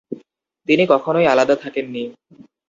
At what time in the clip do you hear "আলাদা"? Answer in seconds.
1.27-1.55